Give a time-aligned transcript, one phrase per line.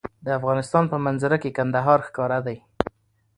[0.25, 2.57] د افغانستان په منظره کې کندهار ښکاره دی.